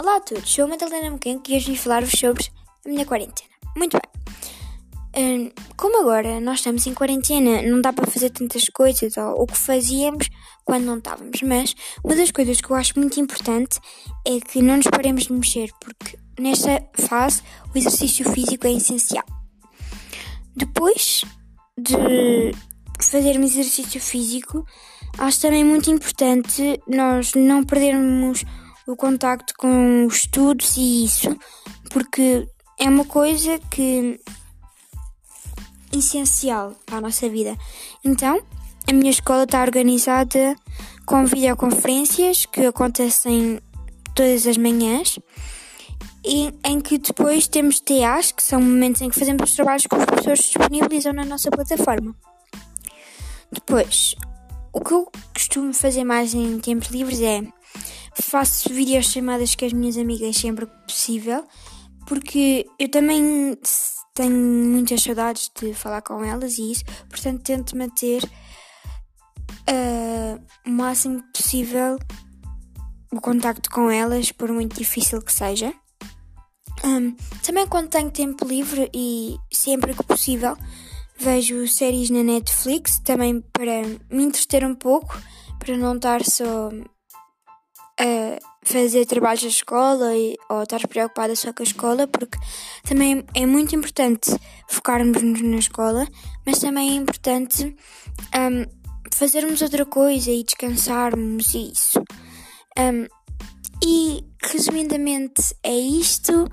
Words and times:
Olá 0.00 0.18
a 0.18 0.20
todos, 0.20 0.48
sou 0.48 0.64
a 0.64 0.68
Madalena 0.68 1.10
Mequenco 1.10 1.50
e 1.50 1.56
hoje 1.56 1.72
vim 1.72 1.76
falar-vos 1.76 2.12
sobre 2.12 2.44
a 2.86 2.88
minha 2.88 3.04
quarentena. 3.04 3.50
Muito 3.76 3.98
bem. 3.98 4.30
Hum, 5.16 5.50
como 5.76 6.02
agora 6.02 6.38
nós 6.40 6.60
estamos 6.60 6.86
em 6.86 6.94
quarentena, 6.94 7.62
não 7.62 7.80
dá 7.80 7.92
para 7.92 8.08
fazer 8.08 8.30
tantas 8.30 8.66
coisas 8.66 9.16
ou 9.16 9.42
o 9.42 9.46
que 9.48 9.58
fazíamos 9.58 10.28
quando 10.64 10.84
não 10.84 10.98
estávamos, 10.98 11.42
mas 11.42 11.74
uma 12.04 12.14
das 12.14 12.30
coisas 12.30 12.60
que 12.60 12.70
eu 12.70 12.76
acho 12.76 12.96
muito 12.96 13.18
importante 13.18 13.80
é 14.24 14.38
que 14.38 14.62
não 14.62 14.76
nos 14.76 14.86
paremos 14.86 15.24
de 15.24 15.32
mexer, 15.32 15.68
porque 15.80 16.16
nesta 16.38 16.80
fase 16.94 17.42
o 17.74 17.76
exercício 17.76 18.30
físico 18.30 18.68
é 18.68 18.74
essencial. 18.74 19.26
Depois 20.54 21.24
de 21.76 22.52
fazermos 23.00 23.50
exercício 23.50 24.00
físico, 24.00 24.64
acho 25.18 25.40
também 25.40 25.64
muito 25.64 25.90
importante 25.90 26.80
nós 26.86 27.34
não 27.34 27.64
perdermos 27.64 28.44
o 28.88 28.96
contacto 28.96 29.52
com 29.58 30.06
os 30.06 30.16
estudos 30.16 30.76
e 30.78 31.04
isso, 31.04 31.36
porque 31.90 32.48
é 32.78 32.88
uma 32.88 33.04
coisa 33.04 33.58
que 33.70 34.18
essencial 35.92 36.74
para 36.86 36.96
a 36.96 37.00
nossa 37.02 37.28
vida. 37.28 37.54
Então, 38.02 38.40
a 38.88 38.92
minha 38.92 39.10
escola 39.10 39.44
está 39.44 39.60
organizada 39.60 40.56
com 41.04 41.26
videoconferências 41.26 42.46
que 42.46 42.64
acontecem 42.64 43.60
todas 44.14 44.46
as 44.46 44.56
manhãs 44.56 45.18
e 46.24 46.52
em 46.64 46.80
que 46.80 46.96
depois 46.96 47.46
temos 47.46 47.80
TAs, 47.80 48.32
que 48.32 48.42
são 48.42 48.60
momentos 48.60 49.02
em 49.02 49.10
que 49.10 49.18
fazemos 49.18 49.50
os 49.50 49.54
trabalhos 49.56 49.86
que 49.86 49.94
os 49.94 50.04
professores 50.06 50.44
disponibilizam 50.44 51.12
na 51.12 51.26
nossa 51.26 51.50
plataforma. 51.50 52.14
Depois, 53.52 54.14
o 54.72 54.80
que 54.80 54.92
eu 54.92 55.12
costumo 55.34 55.74
fazer 55.74 56.04
mais 56.04 56.32
em 56.32 56.58
tempos 56.58 56.88
livres 56.88 57.20
é 57.20 57.42
faço 58.22 58.72
videochamadas 58.72 59.54
com 59.54 59.64
as 59.64 59.72
minhas 59.72 59.96
amigas 59.96 60.36
sempre 60.36 60.66
que 60.66 60.76
possível, 60.86 61.44
porque 62.06 62.66
eu 62.78 62.90
também 62.90 63.56
tenho 64.14 64.34
muitas 64.34 65.02
saudades 65.02 65.50
de 65.60 65.74
falar 65.74 66.02
com 66.02 66.24
elas 66.24 66.58
e 66.58 66.72
isso, 66.72 66.84
portanto 67.08 67.42
tento 67.42 67.76
manter 67.76 68.22
uh, 68.24 70.44
o 70.66 70.70
máximo 70.70 71.22
possível 71.34 71.98
o 73.12 73.20
contacto 73.20 73.70
com 73.70 73.90
elas, 73.90 74.32
por 74.32 74.50
muito 74.52 74.76
difícil 74.76 75.22
que 75.22 75.32
seja. 75.32 75.72
Um, 76.84 77.12
também 77.42 77.66
quando 77.66 77.88
tenho 77.88 78.10
tempo 78.10 78.44
livre 78.44 78.90
e 78.94 79.36
sempre 79.52 79.94
que 79.94 80.04
possível 80.04 80.56
vejo 81.18 81.66
séries 81.66 82.10
na 82.10 82.22
Netflix, 82.22 83.00
também 83.00 83.40
para 83.52 83.82
me 84.10 84.24
entreter 84.24 84.64
um 84.64 84.74
pouco, 84.74 85.20
para 85.58 85.76
não 85.76 85.96
estar 85.96 86.24
só 86.24 86.70
a 87.98 88.38
fazer 88.62 89.06
trabalhos 89.06 89.42
da 89.42 89.48
escola 89.48 90.16
e, 90.16 90.36
ou 90.48 90.62
estar 90.62 90.86
preocupada 90.86 91.34
só 91.34 91.52
com 91.52 91.62
a 91.62 91.66
escola, 91.66 92.06
porque 92.06 92.38
também 92.84 93.24
é 93.34 93.46
muito 93.46 93.74
importante 93.74 94.30
focarmos-nos 94.68 95.40
na 95.42 95.56
escola, 95.56 96.06
mas 96.46 96.58
também 96.58 96.90
é 96.90 96.94
importante 96.94 97.74
um, 98.34 98.64
fazermos 99.12 99.62
outra 99.62 99.84
coisa 99.84 100.30
e 100.30 100.44
descansarmos 100.44 101.54
e 101.54 101.72
isso. 101.72 101.98
Um, 102.78 103.06
e 103.84 104.24
resumidamente 104.42 105.54
é 105.62 105.76
isto. 105.76 106.48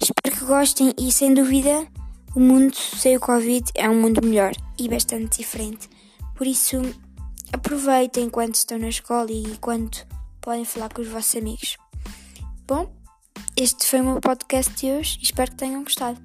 Espero 0.00 0.36
que 0.36 0.44
gostem 0.44 0.92
e 0.98 1.10
sem 1.10 1.34
dúvida 1.34 1.86
o 2.34 2.40
mundo 2.40 2.76
sem 2.76 3.16
o 3.16 3.20
Covid 3.20 3.64
é 3.74 3.88
um 3.88 4.00
mundo 4.00 4.24
melhor 4.24 4.52
e 4.78 4.88
bastante 4.88 5.38
diferente. 5.38 5.88
Por 6.36 6.46
isso 6.46 6.76
aproveitem 7.52 8.24
enquanto 8.24 8.54
estão 8.54 8.78
na 8.78 8.88
escola 8.88 9.30
e 9.30 9.42
enquanto 9.42 10.06
podem 10.48 10.64
falar 10.64 10.88
com 10.88 11.02
os 11.02 11.08
vossos 11.08 11.36
amigos. 11.36 11.76
Bom, 12.66 12.90
este 13.54 13.86
foi 13.86 14.00
o 14.00 14.04
meu 14.04 14.18
podcast 14.18 14.72
de 14.72 14.90
hoje 14.90 15.18
e 15.20 15.24
espero 15.24 15.50
que 15.50 15.58
tenham 15.58 15.84
gostado. 15.84 16.18